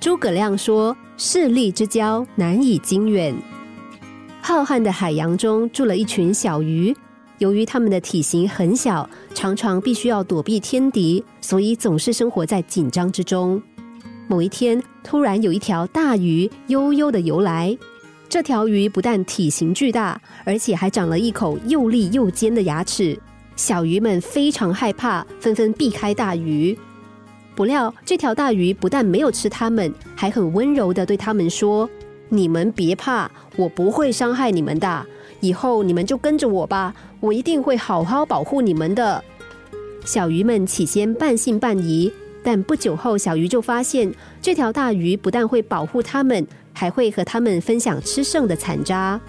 [0.00, 3.34] 诸葛亮说：“势利之交难以经远。”
[4.40, 6.94] 浩瀚的海洋中住了一群小鱼，
[7.38, 13.60] 由于它们的体型很小，常常必须要躲避天敌，所以总是生活在紧张之中。
[14.28, 17.76] 某一天，突然有一条大鱼悠悠的游来。
[18.28, 23.18] 这条鱼不但体型巨大，而且还长了一口又利又尖的牙齿。
[23.56, 26.78] 小鱼们非常害怕，纷纷避开大鱼。
[27.58, 31.90] 不料，这条大鱼不但没有吃它们，还很温柔的对它们说
[32.30, 35.04] ：“你们别怕，我不会伤害你们的。
[35.40, 39.24] 以后你们就跟着我吧，我一定会好好保护你们的。”
[40.06, 42.12] 小鱼们起先半信半疑，
[42.44, 46.46] 但不久后，小鱼就发现这条大鱼不但会保护它们。
[46.72, 49.20] 还会和他们分享吃剩的残渣，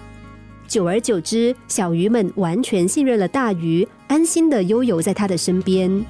[0.68, 6.06] 久而久之，小鱼们完全信任了大鱼，安心的悠游在它的身边。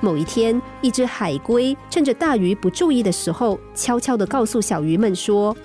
[0.00, 5.56] 某一天，一只海龟趁着大鱼不注意的时候，悄悄的告诉小鱼们说：“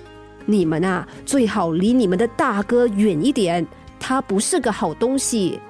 [0.44, 3.66] 你们啊，最好离你们的大哥远一点，
[4.00, 5.60] 他不是个好东西。”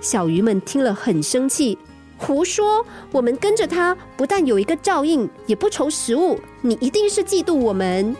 [0.00, 1.76] 小鱼们听了很生气。
[2.16, 2.84] 胡说！
[3.12, 6.36] 我们跟着他，不但有一个照应，也不愁食物。
[6.62, 8.16] 你一定是嫉妒我们。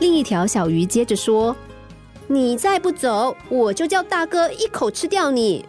[0.00, 1.54] 另一条小鱼接着说
[2.26, 5.64] ：“你再不走，我就叫大哥一口吃掉你。”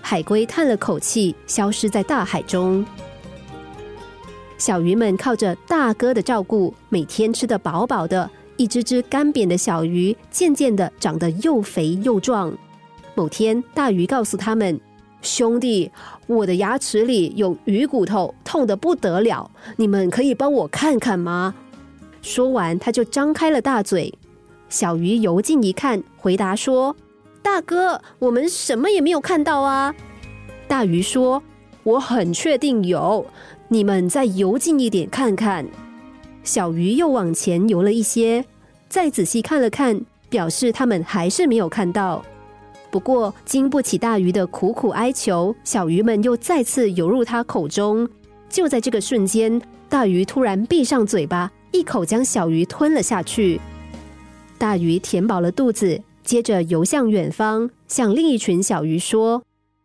[0.00, 2.84] 海龟叹了口气，消失在大海中。
[4.58, 8.28] 小鱼们靠着大哥的照顾，每天吃得饱饱的。
[8.56, 12.52] 一只只干瘪的小鱼，渐渐的长得又肥又壮。
[13.14, 14.78] 某天，大鱼告诉他们。
[15.22, 15.90] 兄弟，
[16.26, 19.50] 我的牙齿里有鱼骨头，痛得不得了。
[19.76, 21.54] 你们可以帮我看看吗？
[22.20, 24.12] 说完，他就张开了大嘴。
[24.68, 26.94] 小鱼游近一看，回答说
[27.42, 29.94] ：“大哥，我们什么也没有看到啊。”
[30.68, 31.42] 大鱼说
[31.82, 33.26] ：“我很确定有，
[33.68, 35.66] 你们再游近一点看看。”
[36.44, 38.44] 小鱼又往前游了一些，
[38.88, 42.24] 再仔细看了看，表示他们还是没有看到。
[42.90, 48.08] 不过，经不起大鱼的苦苦哀求，小鱼们又再次游入它口中。
[48.48, 53.60] 就在这个瞬间，大鱼突然闭上嘴巴，一口将小鱼吞了下去。
[54.58, 59.42] 大鱼填饱了肚子，接着游向远方，向另一群小鱼说：“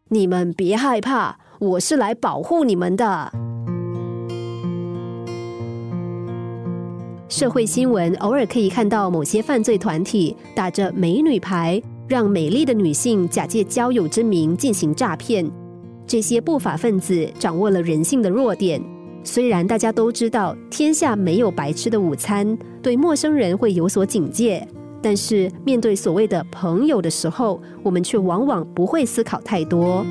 [0.10, 3.32] 你们别害怕，我是来保护你们的。”
[7.28, 11.82] 社会新闻偶尔可以看到某些犯罪团体打着美女牌。
[12.08, 15.44] 让美丽的女性假借交友之名进行诈骗，
[16.06, 18.80] 这些不法分子掌握了人性的弱点。
[19.24, 24.68] 虽然大家都知道天下没有白吃的午餐，对陌生人会有所警戒，
[25.06, 30.04] 但是面对所谓的朋友的时候，我们却往往不会思考太多。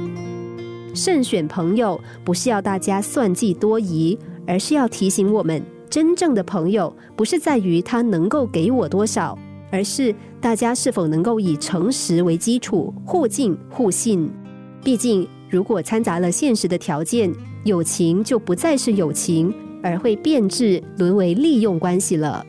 [0.95, 4.17] 慎选朋友，不是要大家算计多疑，
[4.47, 5.61] 而是要提醒我们，
[5.91, 9.37] 真正的朋友不是在于他能够给我多少。
[9.73, 14.31] 而是大家是否能够以诚实为基础，互敬互信。
[14.85, 17.35] 毕竟，如果掺杂了现实的条件，
[17.65, 22.47] 友情就不再是友情，而会变质，沦为利用关系了。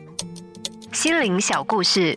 [0.92, 2.16] 心灵小故事，